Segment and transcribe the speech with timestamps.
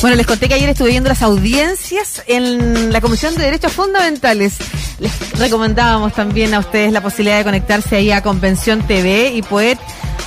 [0.00, 4.56] Bueno, les conté que ayer estuve viendo las audiencias en la Comisión de Derechos Fundamentales.
[4.98, 9.76] Les recomendábamos también a ustedes la posibilidad de conectarse ahí a Convención TV y poder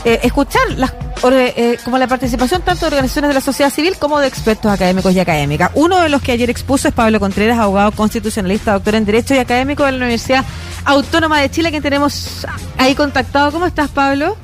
[0.06, 0.94] eh, escuchar las,
[1.32, 5.12] eh, como la participación tanto de organizaciones de la sociedad civil como de expertos académicos
[5.16, 5.72] y académicas.
[5.74, 9.40] Uno de los que ayer expuso es Pablo Contreras, abogado constitucionalista, doctor en Derecho y
[9.40, 10.46] académico de la Universidad
[10.86, 12.46] Autónoma de Chile, quien tenemos
[12.78, 13.52] ahí contactado.
[13.52, 14.38] ¿Cómo estás, Pablo?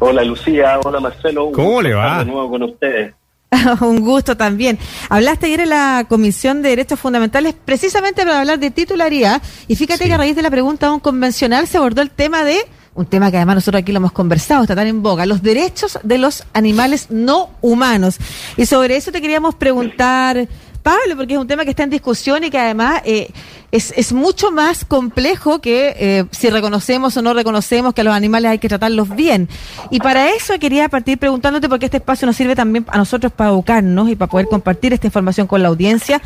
[0.00, 0.80] Hola, Lucía.
[0.84, 1.50] Hola, Marcelo.
[1.52, 2.18] ¿Cómo le va?
[2.18, 3.14] De nuevo con ustedes.
[3.80, 4.78] Un gusto también.
[5.08, 10.06] Hablaste ayer en la Comisión de Derechos Fundamentales precisamente para hablar de titularidad y fíjate
[10.06, 13.06] que a raíz de la pregunta de un convencional se abordó el tema de un
[13.06, 16.18] tema que además nosotros aquí lo hemos conversado, está tan en boga, los derechos de
[16.18, 18.18] los animales no humanos.
[18.58, 20.46] Y sobre eso te queríamos preguntar,
[20.82, 23.28] Pablo, porque es un tema que está en discusión y que además eh,
[23.70, 28.50] es, mucho más complejo que eh, si reconocemos o no reconocemos que a los animales
[28.50, 29.48] hay que tratarlos bien.
[29.90, 33.50] Y para eso quería partir preguntándote, porque este espacio nos sirve también a nosotros para
[33.50, 36.20] educarnos y para poder compartir esta información con la audiencia.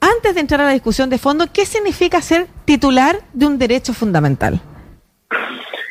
[0.00, 3.94] Antes de entrar a la discusión de fondo, ¿qué significa ser titular de un derecho
[3.94, 4.60] fundamental?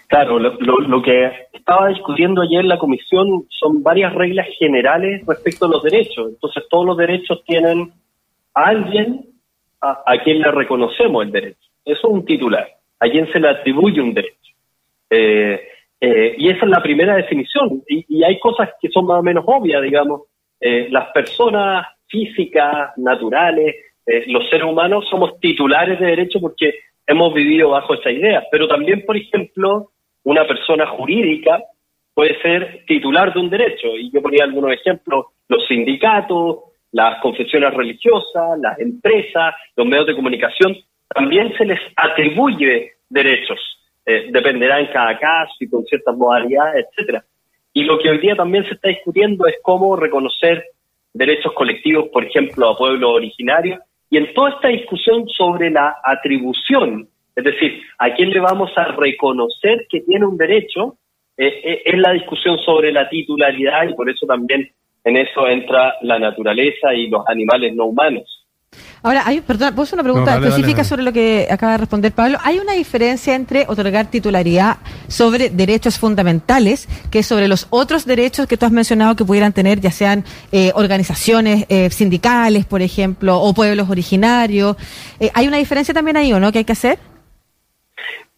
[0.08, 5.70] Claro, lo, lo, que estaba discutiendo ayer la comisión son varias reglas generales respecto a
[5.70, 6.32] los derechos.
[6.32, 7.94] Entonces, todos los derechos tienen
[8.54, 9.32] a alguien
[9.82, 11.70] a, quien le reconocemos el derecho.
[11.84, 12.68] Eso es un titular,
[13.00, 14.54] a quien se le atribuye un derecho.
[15.10, 15.60] Eh,
[16.00, 17.84] eh, y esa es la primera definición.
[17.88, 20.22] Y, hay cosas que son más o menos obvias, digamos.
[20.60, 23.76] Eh, las personas físicas, naturales,
[24.28, 26.74] los seres humanos somos titulares de derecho porque
[27.08, 28.44] hemos vivido bajo esa idea.
[28.52, 29.92] Pero también, por ejemplo,
[30.24, 31.64] una persona jurídica
[32.14, 33.96] puede ser titular de un derecho.
[33.98, 40.16] Y yo ponía algunos ejemplos, los sindicatos, las confesiones religiosas, las empresas, los medios de
[40.16, 43.60] comunicación, también se les atribuye derechos.
[44.06, 47.24] Eh, dependerá en cada caso y con ciertas modalidades, etcétera.
[47.74, 50.66] Y lo que hoy día también se está discutiendo es cómo reconocer
[51.14, 53.80] derechos colectivos, por ejemplo, a pueblos originarios.
[54.10, 58.86] Y en toda esta discusión sobre la atribución, es decir, a quién le vamos a
[58.86, 60.98] reconocer que tiene un derecho,
[61.38, 64.70] eh, eh, es la discusión sobre la titularidad y por eso también
[65.04, 68.42] en eso entra la naturaleza y los animales no humanos.
[69.04, 72.38] Ahora, hay, perdón, ¿puedo hacer una pregunta específica sobre lo que acaba de responder Pablo?
[72.44, 78.58] ¿Hay una diferencia entre otorgar titularidad sobre derechos fundamentales que sobre los otros derechos que
[78.58, 83.54] tú has mencionado que pudieran tener, ya sean eh, organizaciones eh, sindicales, por ejemplo, o
[83.54, 84.78] pueblos originarios?
[85.20, 87.00] Eh, ¿Hay una diferencia también ahí o no que hay que hacer?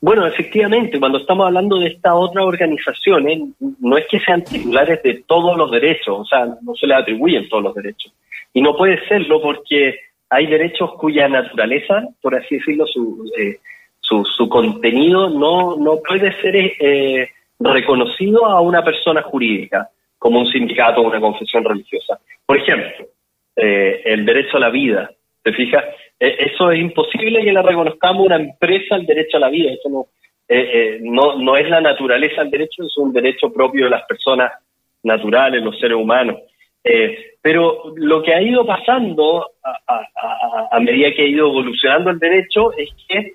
[0.03, 3.39] Bueno, efectivamente, cuando estamos hablando de estas otras organizaciones,
[3.79, 7.47] no es que sean titulares de todos los derechos, o sea, no se les atribuyen
[7.47, 8.11] todos los derechos.
[8.51, 9.97] Y no puede serlo porque
[10.29, 13.59] hay derechos cuya naturaleza, por así decirlo, su, eh,
[14.01, 19.87] su, contenido no, no puede ser eh, reconocido a una persona jurídica,
[20.19, 22.19] como un sindicato o una confesión religiosa.
[22.45, 23.07] Por ejemplo,
[23.55, 25.85] eh, el derecho a la vida, ¿te fijas?
[26.23, 29.73] Eh, eso es imposible que le reconozcamos una empresa el derecho a la vida.
[29.73, 30.07] Eso no,
[30.47, 34.03] eh, eh, no, no es la naturaleza del derecho, es un derecho propio de las
[34.03, 34.53] personas
[35.03, 36.37] naturales, los seres humanos.
[37.41, 39.45] pero lo que ha ido pasando
[40.71, 43.33] a, medida que ha ido evolucionando el derecho es que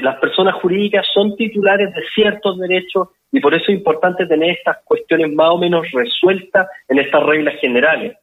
[0.00, 4.78] las personas jurídicas son titulares de ciertos derechos y por eso es importante tener estas
[4.84, 8.16] cuestiones más o menos resueltas en estas reglas generales.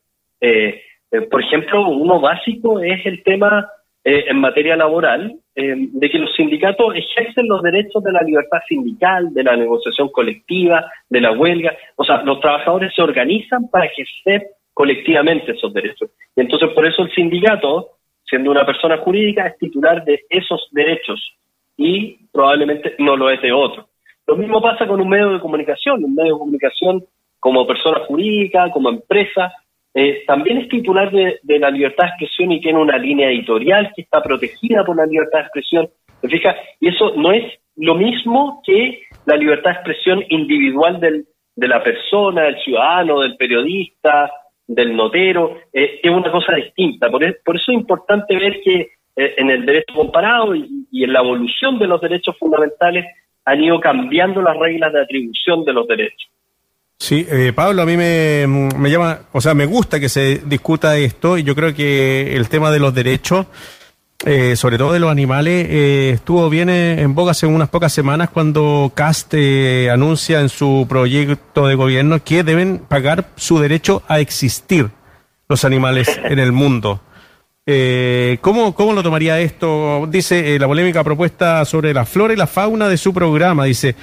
[1.30, 3.70] por ejemplo, uno básico es el tema
[4.06, 8.60] eh, en materia laboral, eh, de que los sindicatos ejercen los derechos de la libertad
[8.68, 11.76] sindical, de la negociación colectiva, de la huelga.
[11.96, 16.10] O sea, los trabajadores se organizan para ejercer colectivamente esos derechos.
[16.36, 17.92] Y entonces por eso el sindicato,
[18.26, 21.34] siendo una persona jurídica, es titular de esos derechos
[21.78, 23.88] y probablemente no lo es de otro.
[24.28, 26.04] Lo mismo pasa con un medio de comunicación.
[26.04, 27.06] Un medio de comunicación
[27.40, 29.52] como persona jurídica, como empresa,
[29.94, 34.02] eh, también es titular de, la libertad de expresión y tiene una línea editorial que
[34.02, 35.90] está protegida por la libertad de expresión.
[36.24, 36.56] fija?
[36.80, 37.44] Y eso no es
[37.76, 43.38] lo mismo que la libertad de expresión individual del, de la persona, del ciudadano, del
[43.38, 44.32] periodista,
[44.66, 47.10] del notero, eh, es una cosa distinta.
[47.12, 51.78] Por, eso es importante ver que eh, en el derecho comparado y en la evolución
[51.78, 53.06] de los derechos fundamentales
[53.46, 56.32] han ido cambiando las reglas de atribución de los derechos.
[57.04, 60.96] Sí, eh, Pablo, a mí me, me, llama, o sea, me gusta que se discuta
[60.96, 63.46] esto y yo creo que el tema de los derechos,
[64.26, 68.30] eh, sobre todo de los animales, eh, estuvo bien en boga hace unas pocas semanas
[68.30, 69.34] cuando CAST
[69.92, 74.90] anuncia en su proyecto de gobierno que deben pagar su derecho a existir
[75.50, 77.02] los animales en el mundo.
[78.40, 80.08] ¿cómo, ¿Cómo lo tomaría esto?
[80.10, 83.66] Dice la polémica propuesta sobre la flora y la fauna de su programa.
[83.66, 83.98] Dice,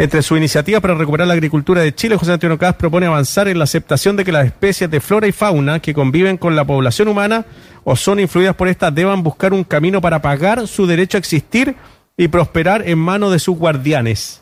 [0.00, 3.58] Entre su iniciativa para recuperar la agricultura de Chile, José Antonio Caz propone avanzar en
[3.58, 7.08] la aceptación de que las especies de flora y fauna que conviven con la población
[7.08, 7.44] humana
[7.82, 11.74] o son influidas por esta deban buscar un camino para pagar su derecho a existir
[12.16, 14.40] y prosperar en manos de sus guardianes.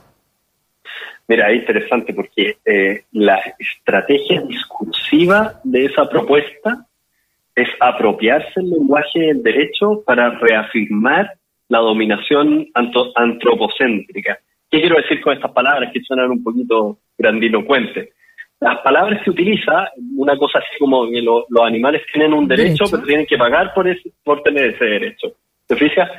[1.26, 6.85] Mira, es interesante porque eh, la estrategia discursiva de esa propuesta
[7.55, 11.32] es apropiarse el lenguaje del derecho para reafirmar
[11.70, 14.38] la dominación antropocéntrica.
[14.70, 18.10] ¿Qué quiero decir con estas palabras que suenan un poquito grandilocuentes?
[18.60, 23.02] Las palabras que utiliza, una cosa así como que los animales tienen un derecho, pero
[23.02, 23.86] tienen que pagar por,
[24.24, 25.32] por tener ese derecho.
[25.66, 26.10] ¿Te fijas?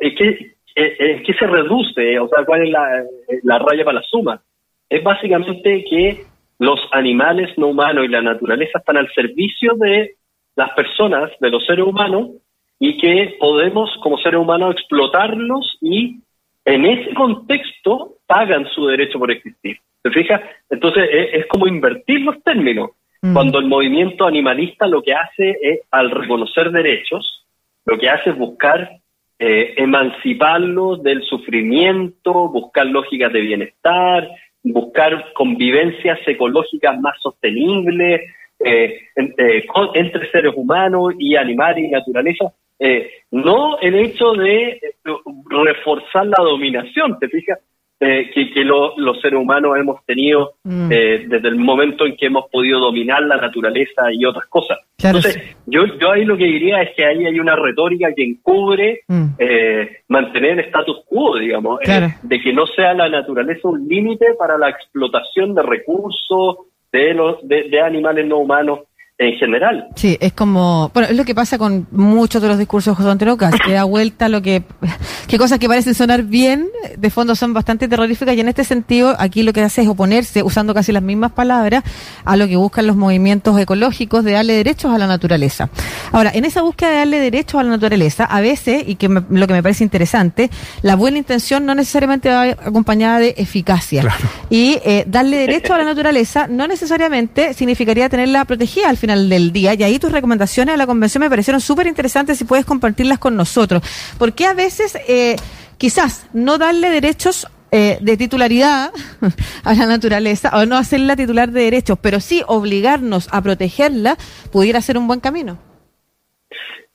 [0.00, 2.18] ¿En qué, qué se reduce?
[2.18, 3.04] O sea, ¿cuál es la,
[3.42, 4.42] la raya para la suma?
[4.88, 6.24] Es básicamente que
[6.58, 10.16] los animales no humanos y la naturaleza están al servicio de
[10.56, 12.30] las personas, de los seres humanos,
[12.78, 16.20] y que podemos como seres humanos explotarlos y
[16.68, 19.78] en ese contexto pagan su derecho por existir.
[20.02, 20.42] ¿Se fija?
[20.68, 22.90] Entonces es, como invertir los términos.
[23.22, 23.32] Mm.
[23.32, 27.44] Cuando el movimiento animalista lo que hace es, al reconocer derechos,
[27.86, 28.90] lo que hace es buscar
[29.38, 34.28] eh, emanciparlos del sufrimiento, buscar lógicas de bienestar,
[34.62, 38.20] buscar convivencias ecológicas más sostenibles
[38.58, 42.52] eh, eh, entre seres humanos y animales y naturaleza.
[42.78, 44.80] Eh, no el hecho de eh,
[45.50, 47.58] reforzar la dominación, ¿te fijas?
[48.00, 50.88] Eh, que, que los seres humanos hemos tenido mm.
[50.88, 54.78] desde el momento en que hemos podido dominar la naturaleza y otras cosas.
[55.02, 59.00] Entonces, yo, yo ahí lo que diría es que ahí hay una retórica que encubre
[59.08, 59.30] mm.
[60.06, 61.80] mantener el status quo, digamos,
[62.22, 66.58] de que no sea la naturaleza un límite para la explotación de recursos
[66.92, 68.87] de, los, de animales no humanos
[69.18, 69.88] en general.
[69.96, 73.10] Sí, es como, bueno, es lo que pasa con muchos de los discursos de José
[73.10, 74.62] Antonio que da vuelta lo que,
[75.26, 79.16] que cosas que parecen sonar bien, de fondo son bastante terroríficas y en este sentido
[79.18, 81.82] aquí lo que hace es oponerse, usando casi las mismas palabras,
[82.24, 85.68] a lo que buscan los movimientos ecológicos de darle derechos a la naturaleza.
[86.12, 89.46] Ahora, en esa búsqueda de darle derechos a la naturaleza, a veces, y que lo
[89.48, 90.48] que me parece interesante,
[90.82, 94.04] la buena intención no necesariamente va acompañada de eficacia.
[94.48, 99.52] Y eh, darle derechos a la naturaleza no necesariamente significaría tenerla protegida al final del
[99.52, 99.74] día.
[99.74, 103.36] Y ahí tus recomendaciones a la convención me parecieron súper interesantes y puedes compartirlas con
[103.36, 103.82] nosotros.
[104.18, 105.36] Porque a veces, eh,
[105.78, 108.92] quizás, no darle derechos eh, de titularidad
[109.64, 114.16] a la naturaleza o no hacerla titular de derechos, pero sí obligarnos a protegerla,
[114.50, 115.58] pudiera ser un buen camino.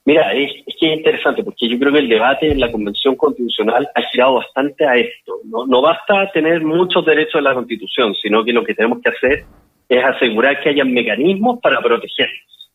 [0.05, 3.87] Mira, es, que es interesante porque yo creo que el debate en la Convención Constitucional
[3.95, 5.39] ha girado bastante a esto.
[5.45, 9.09] No, no basta tener muchos derechos en la Constitución, sino que lo que tenemos que
[9.09, 9.45] hacer
[9.97, 12.71] es asegurar que haya mecanismos para protegerlos.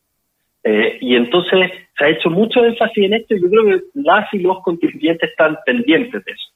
[0.64, 4.32] Eh, y entonces se ha hecho mucho énfasis en esto y yo creo que las
[4.34, 6.48] y los contribuyentes están pendientes de eso.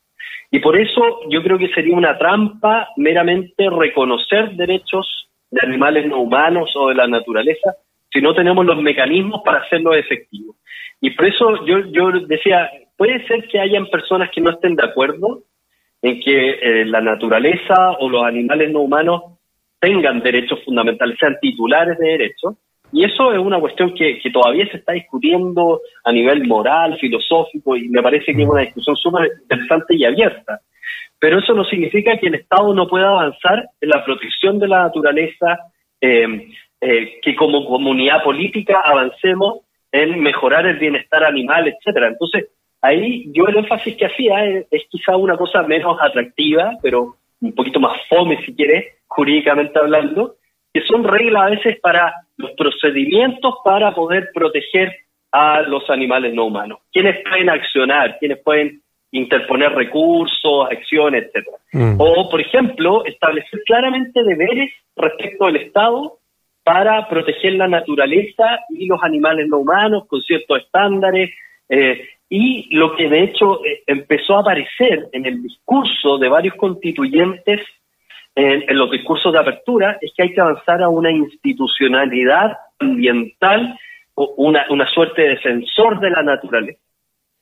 [0.50, 6.20] Y por eso yo creo que sería una trampa meramente reconocer derechos de animales no
[6.20, 7.74] humanos o de la naturaleza
[8.12, 10.56] si no tenemos los mecanismos para hacerlo efectivo.
[11.00, 14.84] Y por eso yo, yo decía, puede ser que hayan personas que no estén de
[14.84, 15.42] acuerdo
[16.02, 19.22] en que eh, la naturaleza o los animales no humanos
[19.82, 22.54] tengan derechos fundamentales, sean titulares de derechos.
[22.92, 27.88] Y eso es una cuestión que, todavía se está discutiendo a nivel moral, filosófico, y
[27.88, 30.60] me parece que es una discusión súper interesante y abierta.
[31.18, 34.84] Pero eso no significa que el Estado no pueda avanzar en la protección de la
[34.84, 35.58] naturaleza,
[36.00, 36.46] eh,
[36.80, 42.08] eh, que como comunidad política avancemos en mejorar el bienestar animal, etcétera.
[42.08, 47.16] Entonces, ahí yo el énfasis que hacía es, es quizá una cosa menos atractiva, pero
[47.42, 50.36] un poquito más fome si quieres, jurídicamente hablando,
[50.72, 54.92] que son reglas a veces para los procedimientos para poder proteger
[55.32, 56.78] a los animales no humanos.
[56.92, 58.18] ¿Quiénes pueden accionar?
[58.18, 61.58] ¿Quiénes pueden interponer recursos, acciones, etcétera?
[61.72, 62.00] Mm.
[62.00, 66.18] O, por ejemplo, establecer claramente deberes respecto al Estado
[66.64, 71.30] para proteger la naturaleza y los animales no humanos con ciertos estándares.
[71.68, 76.54] Eh, y lo que de hecho eh, empezó a aparecer en el discurso de varios
[76.54, 77.60] constituyentes
[78.34, 83.78] en, los discursos de apertura es que hay que avanzar a una institucionalidad ambiental,
[84.14, 86.80] o una, una suerte de defensor de la naturaleza.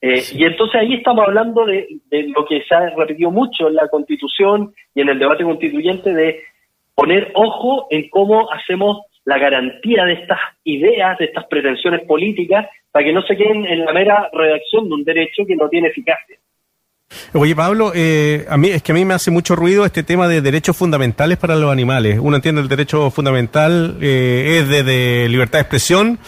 [0.01, 1.87] Eh, y entonces ahí estamos hablando de,
[2.35, 6.41] lo que se ha repetido mucho en la Constitución y en el debate constituyente de
[6.95, 13.05] poner ojo en cómo hacemos la garantía de estas ideas, de estas pretensiones políticas, para
[13.05, 16.37] que no se queden en la mera redacción de un derecho que no tiene eficacia.
[17.33, 20.29] Oye, Pablo, eh, a mí es que a mí me hace mucho ruido este tema
[20.29, 22.19] de derechos fundamentales para los animales.
[22.21, 26.19] Uno entiende el derecho fundamental eh, es desde libertad de expresión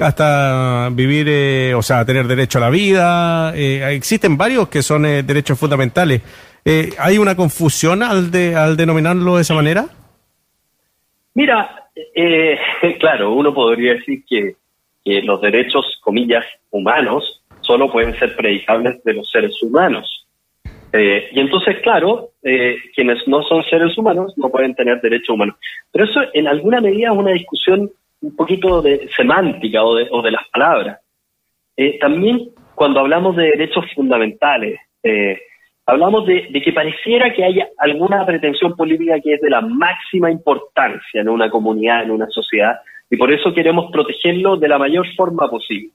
[0.00, 3.54] hasta vivir, eh, o sea, tener derecho a la vida.
[3.54, 6.22] existen varios que son derechos fundamentales.
[6.64, 9.86] Eh, ¿Hay una confusión al, de, al denominarlo de esa manera?
[11.34, 12.58] Mira, eh,
[13.00, 14.56] claro, uno podría decir que,
[15.04, 20.26] los derechos, comillas, humanos solo pueden ser predicables de los seres humanos.
[20.92, 25.56] Eh, y entonces, claro, eh, quienes no son seres humanos no pueden tener derechos humanos.
[25.90, 27.90] Pero eso en alguna medida es una discusión
[28.20, 31.00] un poquito de semántica o de, o de las palabras.
[32.00, 34.78] también cuando hablamos de derechos fundamentales,
[35.86, 41.20] hablamos de, que pareciera que haya alguna pretensión política que es de la máxima importancia
[41.20, 42.76] en una comunidad, en una sociedad,
[43.12, 45.90] y por eso queremos protegerlo de la mayor forma posible.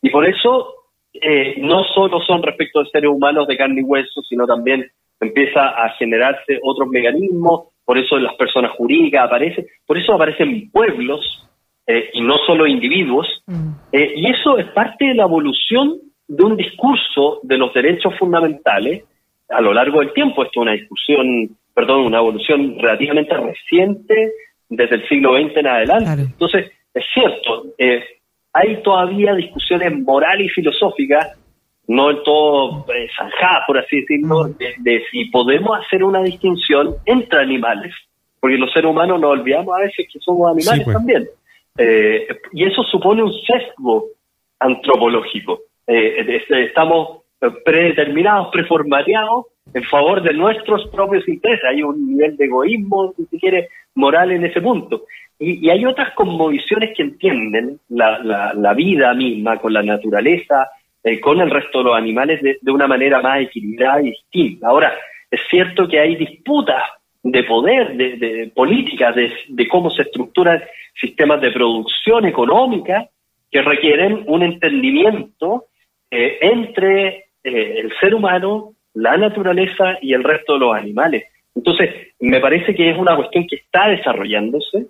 [0.00, 0.74] Y por eso
[1.12, 4.88] eh, no solo son respecto de seres humanos de carne y hueso, sino también
[5.20, 11.48] empieza a generarse otros mecanismos, por eso las personas jurídicas aparecen, por eso aparecen pueblos
[11.88, 13.70] eh, y no solo individuos, mm.
[13.90, 19.02] eh, y eso es parte de la evolución de un discurso de los derechos fundamentales
[19.48, 20.44] a lo largo del tiempo.
[20.44, 24.32] Esto es una discusión, perdón, una evolución relativamente reciente
[24.76, 26.22] desde el siglo XX en adelante.
[26.22, 28.02] Entonces, es cierto, eh,
[28.52, 31.38] hay todavía discusiones morales y filosóficas,
[31.88, 37.40] no en todo eh, zanjadas, por así decirlo, de, si podemos hacer una distinción entre
[37.40, 37.94] animales,
[38.40, 40.96] porque los seres humanos nos olvidamos a veces que somos animales pues.
[40.96, 41.28] también.
[41.76, 44.06] Eh, y eso supone un sesgo
[44.58, 45.60] antropológico.
[45.86, 47.22] estamos
[47.64, 51.64] predeterminados, preformateados en favor de nuestros propios intereses.
[51.68, 55.04] Hay un nivel de egoísmo, si se quiere, moral en ese punto.
[55.38, 60.68] Y, hay otras conmovisiones que entienden la, la, vida misma con la naturaleza,
[61.02, 64.68] eh, con el resto de los animales de, de, una manera más equilibrada y distinta.
[64.68, 64.92] Ahora,
[65.30, 66.82] es cierto que hay disputas
[67.22, 70.62] de poder, de, de políticas, de, de cómo se estructuran
[71.00, 73.08] sistemas de producción económica
[73.50, 75.66] que requieren un entendimiento
[76.10, 81.24] eh, entre eh, el ser humano, la naturaleza y el resto de los animales.
[81.54, 81.90] Entonces,
[82.20, 84.86] me parece que es una cuestión que está desarrollándose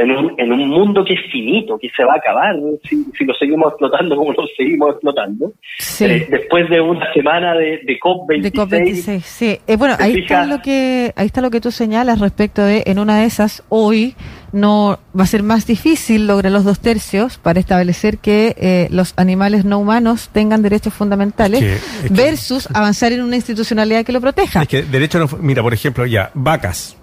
[0.00, 2.56] en un, en un mundo que es finito, que se va a acabar
[2.88, 5.52] si, si lo seguimos explotando como lo seguimos explotando.
[6.00, 8.40] Eh, después de una semana de, de COP26.
[8.40, 9.58] De COP26, sí.
[9.66, 12.98] Eh, bueno, ahí está, lo que, ahí está lo que tú señalas respecto de, en
[12.98, 14.14] una de esas, hoy
[14.52, 19.12] no va a ser más difícil lograr los dos tercios para establecer que eh, los
[19.18, 24.62] animales no humanos tengan derechos fundamentales versus avanzar en una institucionalidad que lo proteja.
[24.62, 26.96] Es que derecho no, mira, por ejemplo, ya, vacas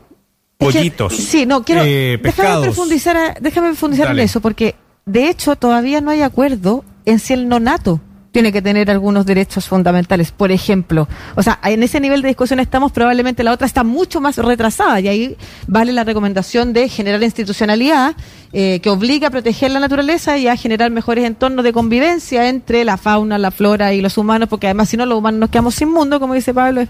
[0.57, 1.15] pollitos.
[1.15, 1.83] sí, no, quiero.
[1.85, 7.19] Eh, déjame profundizar, déjame profundizar en eso, porque de hecho todavía no hay acuerdo en
[7.19, 8.01] si el nonato
[8.37, 11.07] tiene que tener algunos derechos fundamentales, por ejemplo.
[11.35, 14.99] O sea, en ese nivel de discusión estamos, probablemente la otra está mucho más retrasada
[14.99, 18.15] y ahí vale la recomendación de generar institucionalidad
[18.53, 22.85] eh, que obliga a proteger la naturaleza y a generar mejores entornos de convivencia entre
[22.85, 25.75] la fauna, la flora y los humanos, porque además si no los humanos nos quedamos
[25.75, 26.85] sin mundo, como dice Pablo,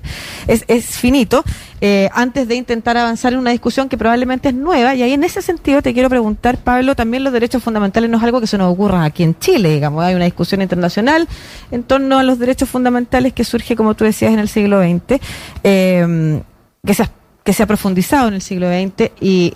[0.48, 1.44] es, finito,
[1.82, 4.94] eh, antes de intentar avanzar en una discusión que probablemente es nueva.
[4.94, 8.24] Y ahí en ese sentido te quiero preguntar, Pablo, también los derechos fundamentales no es
[8.24, 11.28] algo que se nos ocurra aquí en Chile, digamos, hay una discusión internacional
[11.72, 15.20] en torno a los derechos fundamentales que surge, como tú decías, en el siglo XX,
[15.64, 16.42] eh,
[16.86, 17.10] que, se
[17.44, 19.54] que se ha profundizado en el siglo XX y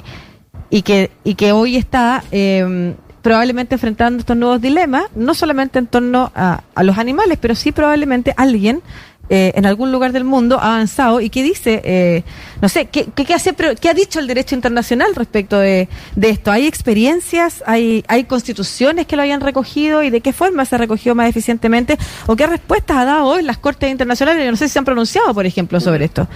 [0.71, 5.85] y que, y que hoy está eh, probablemente enfrentando estos nuevos dilemas, no solamente en
[5.85, 8.81] torno a, los animales, pero sí probablemente alguien
[9.29, 12.23] eh, en algún lugar del mundo ha avanzado y que dice, eh,
[12.61, 16.51] no sé, ¿qué, qué, hace, ¿qué ha dicho el derecho internacional respecto de, de, esto?
[16.51, 20.79] ¿Hay experiencias, hay, hay constituciones que lo hayan recogido y de qué forma se ha
[20.79, 21.97] recogido más eficientemente?
[22.27, 24.43] ¿O qué respuestas ha dado hoy las Cortes Internacionales?
[24.43, 26.27] Yo no sé si se han pronunciado, por ejemplo, sobre esto.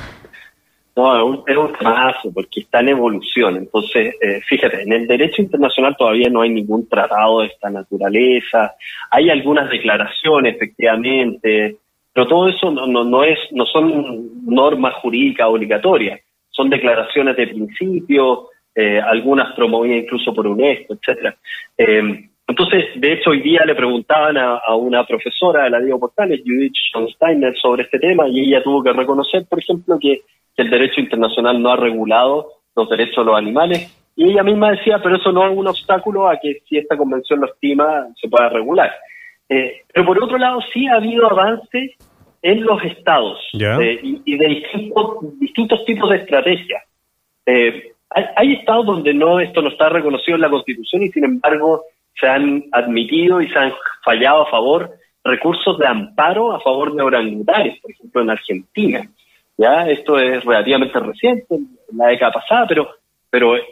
[0.95, 3.57] No, es un, es un porque está en evolución.
[3.57, 8.75] Entonces, eh, fíjate, en el derecho internacional todavía no hay ningún tratado de esta naturaleza.
[9.11, 11.75] Hay algunas declaraciones, efectivamente,
[12.13, 16.21] pero todo eso no, no, no es, no son normas jurídicas obligatorias.
[16.49, 21.35] Son declaraciones de principio, eh, algunas promovidas incluso por UNESCO, etcétera.
[21.77, 25.99] Eh, entonces, de hecho, hoy día le preguntaban a, a una profesora de la Diego
[25.99, 30.21] Portales, Judith Schonsteiner, sobre este tema y ella tuvo que reconocer, por ejemplo, que
[30.55, 33.91] que el derecho internacional no ha regulado los derechos de los animales.
[34.15, 37.41] Y ella misma decía, pero eso no es un obstáculo a que si esta convención
[37.41, 38.91] lo estima, se pueda regular.
[39.50, 41.91] Eh, pero por otro lado, sí ha habido avances
[42.41, 46.83] en los estados eh, y, de distintos, distintos tipos de estrategias.
[47.45, 51.25] Eh, hay, hay, estados donde no esto no está reconocido en la Constitución y sin
[51.25, 51.83] embargo
[52.19, 54.91] se han admitido y se han fallado a favor
[55.25, 59.09] recursos de amparo a favor de orangutanes, por ejemplo en Argentina.
[59.57, 59.89] ¿Ya?
[59.89, 61.59] Esto es relativamente reciente,
[61.93, 62.89] la década pasada, pero,
[63.29, 63.63] pero es,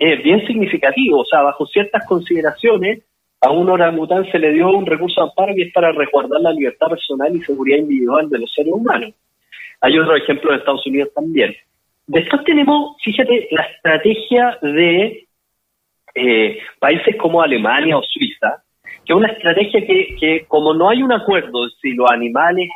[0.00, 3.02] es, bien significativo, o sea, bajo ciertas consideraciones,
[3.40, 6.52] a un orangután se le dio un recurso de amparo que es para resguardar la
[6.52, 9.12] libertad personal y seguridad individual de los seres humanos.
[9.80, 11.54] hay otros ejemplos en Estados Unidos también.
[12.06, 15.26] Después tenemos, fíjate, la estrategia de
[16.14, 18.62] eh, países como Alemania o Suiza,
[19.04, 22.68] que es una estrategia que, que como no hay un acuerdo de si los animales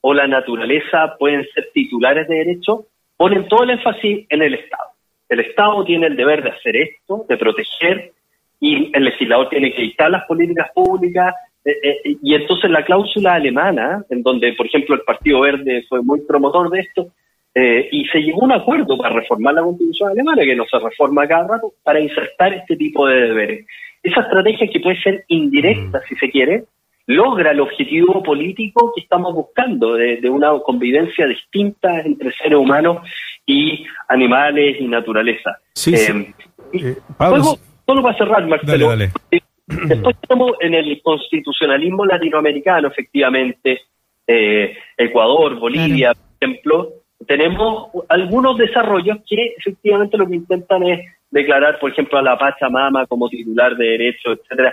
[0.00, 4.90] o la naturaleza pueden ser titulares de derecho, ponen todo el énfasis en el Estado.
[5.28, 8.12] El Estado tiene el deber de hacer esto, de proteger,
[8.60, 13.34] y el legislador tiene que dictar las políticas públicas, eh, eh, y entonces la cláusula
[13.34, 17.08] alemana, en donde, por ejemplo, el Partido Verde fue muy promotor de esto,
[17.54, 20.78] eh, y se llegó a un acuerdo para reformar la constitución alemana, que no se
[20.78, 23.66] reforma cada rato, para insertar este tipo de deberes.
[24.02, 26.02] Esa estrategia que puede ser indirecta, mm.
[26.08, 26.64] si se quiere,
[27.10, 32.98] logra el objetivo político que estamos buscando, de, una convivencia distinta entre seres humanos
[33.44, 35.58] y animales y naturaleza.
[35.74, 36.32] Sí, eh,
[36.72, 38.96] eh, solo para cerrar, Marcelo.
[38.96, 43.80] Después estamos en el constitucionalismo latinoamericano, efectivamente,
[44.26, 46.92] eh, Ecuador, Bolivia, por ejemplo,
[47.26, 53.06] tenemos algunos desarrollos que efectivamente lo que intentan es declarar, por ejemplo, a la Pachamama
[53.06, 54.72] como titular de derechos, etcétera.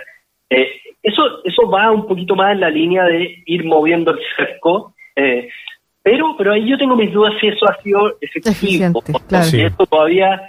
[0.50, 0.68] Eh,
[1.02, 5.48] eso, eso va un poquito más en la línea de ir moviendo el cerco, eh,
[6.02, 9.02] pero, pero ahí yo tengo mis dudas si eso ha sido efectivo.
[9.28, 9.44] Claro.
[9.44, 10.40] Si esto todavía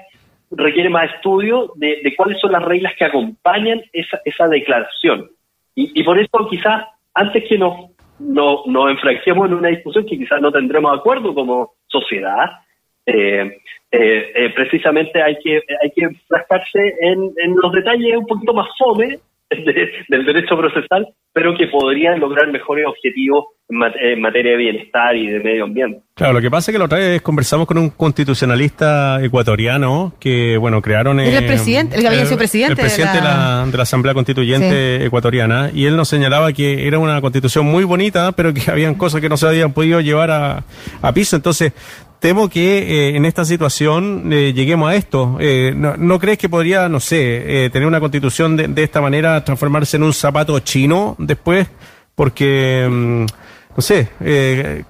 [0.51, 5.29] requiere más estudio de, cuáles son las reglas que acompañan esa, esa declaración.
[5.75, 10.17] Y, y por eso quizás antes que nos, no, nos enfrasquemos en una discusión que
[10.17, 12.61] quizás no tendremos acuerdo como sociedad,
[13.05, 13.57] eh,
[13.91, 18.67] eh, eh, precisamente hay que hay que enfrascarse en, en los detalles un poquito más
[18.77, 19.19] fome
[20.09, 25.39] del derecho procesal, pero que podrían lograr mejores objetivos en, materia de bienestar y de
[25.39, 26.01] medio ambiente.
[26.15, 30.57] Claro, lo que pasa es que la otra vez conversamos con un constitucionalista ecuatoriano que,
[30.57, 31.19] bueno, crearon...
[31.19, 32.73] el presidente, el, el presidente.
[32.73, 36.99] El presidente de la, de la, Asamblea Constituyente ecuatoriana, y él nos señalaba que era
[36.99, 40.63] una constitución muy bonita, pero que habían cosas que no se habían podido llevar a,
[41.01, 41.35] a piso.
[41.35, 41.73] Entonces,
[42.19, 45.37] temo que eh, en esta situación eh, lleguemos a esto.
[45.39, 49.97] Eh, no, crees que podría, no sé, tener una constitución de, de, esta manera, transformarse
[49.97, 51.67] en un zapato chino después?
[52.15, 53.25] Porque, mm,
[53.75, 54.09] no sé,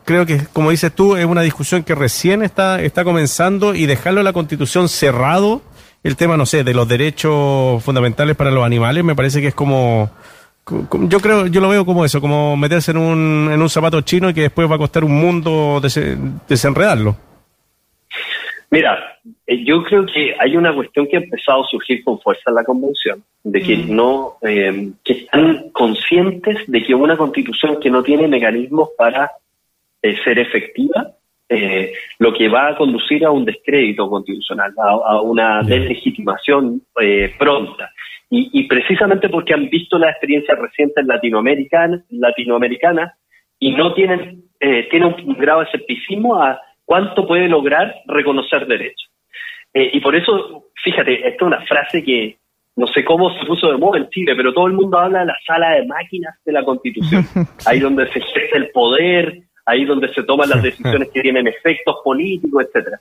[0.03, 4.21] creo que, como dices tú, es una discusión que recién está, está comenzando y dejarlo
[4.21, 5.61] en la constitución cerrado,
[6.03, 9.53] el tema, no sé, de los derechos fundamentales para los animales, me parece que es
[9.53, 10.09] como
[11.07, 14.29] yo creo, yo lo veo como eso, como meterse en un, en un zapato chino
[14.29, 17.15] y que después va a costar un mundo desenredarlo.
[18.71, 22.43] Mira, eh, yo creo que hay una cuestión que ha empezado a surgir con fuerza
[22.47, 23.95] en la convención, de que mm.
[23.95, 29.31] no, eh, que están conscientes de que una constitución que no tiene mecanismos para
[30.01, 31.13] eh, ser efectiva,
[32.19, 36.83] lo que va a conducir a un descrédito constitucional, a, una deslegitimación
[37.39, 37.89] pronta.
[38.31, 43.15] Y, precisamente porque han visto la experiencia reciente latinoamericana, latinoamericana
[43.57, 49.09] y no tienen, eh, tienen un grado de escepticismo a cuánto puede lograr reconocer derechos.
[49.73, 52.37] Eh, y por eso, fíjate, esta es una frase que
[52.75, 55.25] no sé cómo se puso de moda en Chile, pero todo el mundo habla de
[55.25, 57.25] la sala de máquinas de la Constitución,
[57.65, 61.97] ahí donde se ejerce el poder, ahí donde se toman las decisiones que tienen efectos
[62.03, 62.99] políticos, etcétera.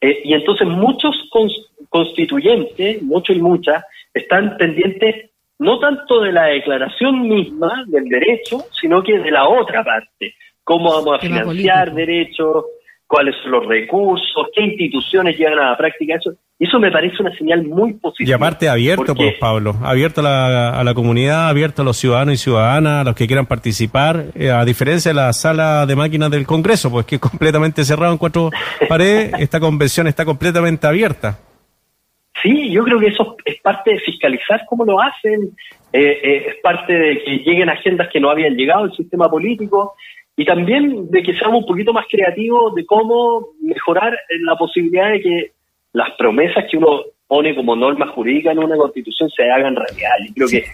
[0.00, 1.14] Eh, y entonces muchos
[1.88, 9.02] constituyentes, muchos y muchas, están pendientes no tanto de la declaración misma del derecho, sino
[9.02, 10.34] que de la otra parte.
[10.64, 12.64] Cómo vamos a financiar derechos,
[13.06, 16.32] cuáles son los recursos, qué instituciones llegan a la práctica eso.
[16.58, 18.30] Eso me parece una señal muy positiva.
[18.30, 22.34] Y aparte abierto, pues Pablo, abierto a la, a la, comunidad, abierto a los ciudadanos
[22.34, 26.30] y ciudadanas, a los que quieran participar, eh, a diferencia de la sala de máquinas
[26.30, 28.50] del Congreso, pues que es completamente cerrado en cuatro
[28.88, 31.38] paredes, esta convención está completamente abierta.
[32.42, 35.50] Sí, yo creo que eso es parte de fiscalizar cómo lo hacen,
[35.92, 39.94] eh, eh, es parte de que lleguen agendas que no habían llegado al sistema político
[40.36, 45.20] y también de que seamos un poquito más creativos de cómo mejorar la posibilidad de
[45.20, 45.52] que
[45.92, 50.10] las promesas que uno pone como norma jurídica en una constitución se hagan realidad.
[50.34, 50.64] Yo creo que,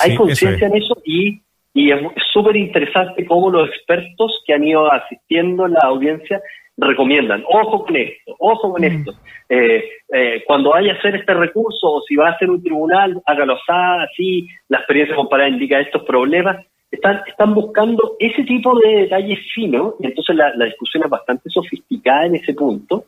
[0.00, 1.42] hay conciencia en eso y,
[1.74, 2.00] y es
[2.32, 6.40] súper interesante cómo los expertos que han ido asistiendo en la audiencia
[6.76, 8.84] recomiendan, ojo con esto, ojo con mm.
[8.84, 9.12] esto.
[9.48, 13.20] Eh, eh, cuando vaya a hacer este recurso o si va a ser un tribunal,
[13.26, 16.64] hágalo así, la experiencia comparada indica estos problemas.
[16.90, 22.26] Están, están buscando ese tipo de detalles finos y entonces la, discusión es bastante sofisticada
[22.26, 23.04] en ese punto.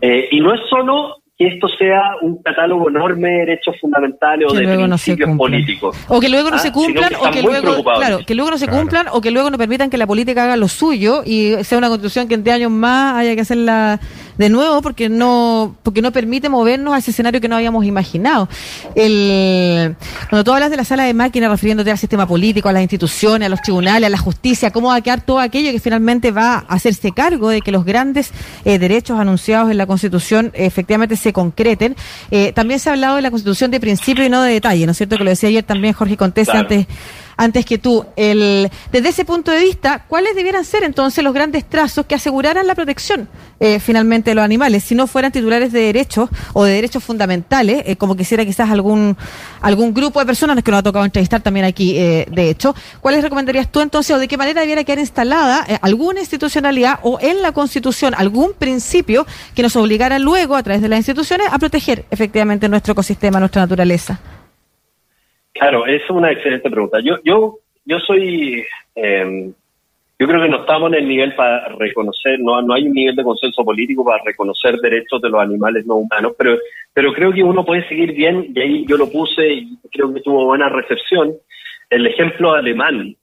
[0.00, 4.54] Eh, y no es solo que esto sea un catálogo enorme de derechos fundamentales o
[4.54, 5.96] de principios políticos.
[6.08, 8.68] O que luego no ah, se cumplan, o que luego, claro, que luego no se
[8.68, 11.88] cumplan, o que luego no permitan que la política haga lo suyo y sea una
[11.88, 14.00] constitución que en 10 años más haya que hacerla
[14.38, 18.48] de nuevo porque no, porque no permite movernos a ese escenario que no habíamos imaginado.
[18.94, 19.96] El,
[20.28, 23.46] cuando tú hablas de la sala de máquinas refiriéndote al sistema político, a las instituciones,
[23.46, 26.54] a los tribunales, a la justicia, cómo va a quedar todo aquello que finalmente va
[26.68, 28.30] a hacerse cargo de que los grandes
[28.64, 31.96] eh, derechos anunciados en la Constitución efectivamente se concreten.
[32.30, 34.92] Eh, también se ha hablado de la Constitución de principio y no de detalle, ¿no
[34.92, 35.16] es cierto?
[35.16, 36.86] Que lo decía ayer también Jorge Contés antes
[37.36, 38.04] antes que tú.
[38.16, 42.66] El, desde ese punto de vista, ¿cuáles debieran ser entonces los grandes trazos que aseguraran
[42.66, 43.28] la protección
[43.60, 47.82] eh, finalmente de los animales, si no fueran titulares de derechos o de derechos fundamentales,
[47.86, 49.16] eh, como quisiera quizás algún
[49.60, 52.74] algún grupo de personas que nos ha tocado entrevistar también aquí, eh, de hecho?
[53.00, 57.42] ¿Cuáles recomendarías tú entonces o de qué manera debiera quedar instalada alguna institucionalidad o en
[57.42, 62.04] la Constitución algún principio que nos obligara luego, a través de las instituciones, a proteger
[62.10, 64.20] efectivamente nuestro ecosistema, nuestra naturaleza?
[65.58, 66.98] Claro, es una excelente pregunta.
[67.00, 68.64] Yo, yo, yo soy,
[68.94, 69.52] eh,
[70.18, 73.16] yo creo que no estamos en el nivel para reconocer, no, no hay un nivel
[73.16, 76.58] de consenso político para reconocer derechos de los animales no humanos, pero,
[76.92, 80.20] pero creo que uno puede seguir bien, y ahí yo lo puse y creo que
[80.20, 81.34] tuvo buena recepción,
[81.90, 83.14] el ejemplo alemán.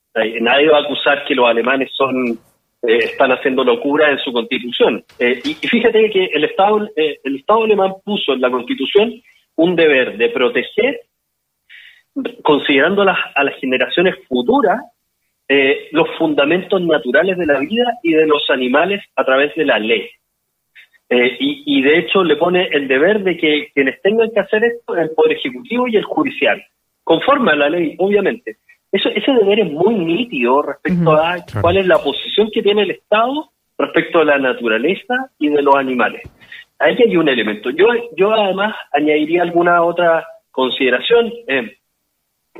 [0.41, 2.37] Nadie va a acusar que los alemanes son
[2.85, 5.03] eh, están haciendo locura en su constitución.
[5.17, 9.21] Eh, y, fíjate que el Estado, eh, el Estado alemán puso en la constitución
[9.55, 10.99] un deber de proteger
[12.43, 14.81] considerando a las, a las generaciones futuras
[15.49, 19.77] eh, los fundamentos naturales de la vida y de los animales a través de la
[19.77, 20.09] ley.
[21.09, 24.95] Eh, y, de hecho le pone el deber de que quienes tengan que hacer esto,
[24.95, 26.63] el Poder Ejecutivo y el Judicial,
[27.03, 28.57] conforme a la ley, obviamente.
[28.91, 32.91] Eso, ese deber es muy nítido respecto a cuál es la posición que tiene el
[32.91, 36.21] Estado respecto a la naturaleza y de los animales.
[36.79, 37.69] Ahí hay un elemento.
[37.69, 41.31] Yo, yo además añadiría alguna otra consideración.
[41.47, 41.77] Eh,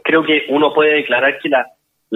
[0.04, 1.66] creo que uno puede declarar que la,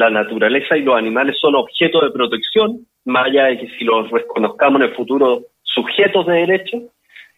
[0.10, 4.82] naturaleza y los animales son objetos de protección, más allá de que si los reconozcamos
[4.82, 6.78] en el futuro sujetos de derecho,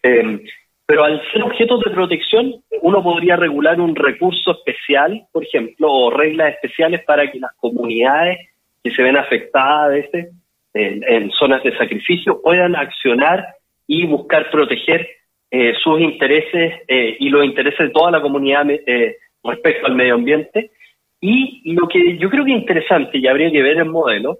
[0.02, 0.40] eh,
[0.86, 6.10] pero al ser objetos de protección, uno podría regular un recurso especial, por ejemplo, o
[6.10, 8.38] reglas especiales para que las comunidades
[8.82, 10.30] que se ven afectadas este,
[10.74, 13.46] en, zonas de sacrificio puedan accionar
[13.86, 15.08] y buscar proteger
[15.50, 20.14] eh, sus intereses eh, y los intereses de toda la comunidad eh, respecto al medio
[20.14, 20.70] ambiente.
[21.20, 24.38] Y lo que yo creo que es interesante y habría que ver el modelo,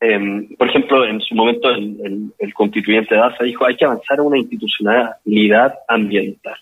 [0.00, 4.38] em, por ejemplo, en su momento el, constituyente Daza dijo hay que avanzar a una
[4.38, 6.56] institucionalidad ambiental.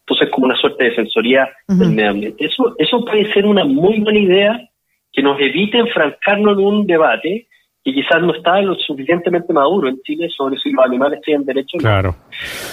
[0.00, 2.44] Entonces, como una suerte de defensoría del medio ambiente.
[2.44, 4.68] Eso, eso puede ser una muy buena idea
[5.12, 7.46] que nos evite enfrascarnos en un debate
[7.82, 11.78] que quizás no está lo suficientemente maduro en Chile sobre si los animales tienen derecho
[11.78, 12.14] o no.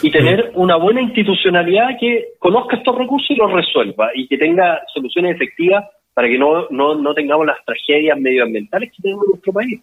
[0.01, 4.81] Y tener una buena institucionalidad que conozca estos recursos y los resuelva y que tenga
[4.93, 9.53] soluciones efectivas para que no, no, no tengamos las tragedias medioambientales que tenemos en nuestro
[9.53, 9.81] país.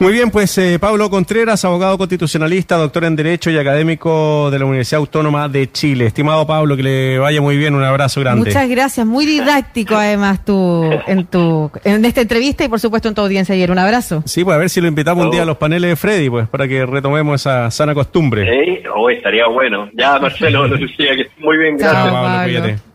[0.00, 4.64] Muy bien, pues eh, Pablo Contreras, abogado constitucionalista, doctor en Derecho y académico de la
[4.64, 6.06] Universidad Autónoma de Chile.
[6.06, 8.46] Estimado Pablo, que le vaya muy bien, un abrazo grande.
[8.46, 13.14] Muchas gracias, muy didáctico además tú en tu en esta entrevista y por supuesto en
[13.14, 13.70] tu audiencia ayer.
[13.70, 14.22] Un abrazo.
[14.26, 16.48] Sí, pues a ver si lo invitamos un día a los paneles de Freddy, pues
[16.48, 18.44] para que retomemos esa sana costumbre.
[18.50, 19.88] Sí, oh, estaría bueno.
[19.96, 22.04] Ya Marcelo, lo decía que muy bien, gracias.
[22.04, 22.93] Chao, Pablo, cuídate.